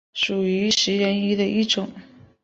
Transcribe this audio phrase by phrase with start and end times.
[0.15, 1.87] 属于食人鱼的一种。